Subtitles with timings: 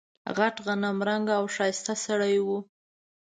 [0.37, 2.47] غټ غنم رنګه او ښایسته سړی و.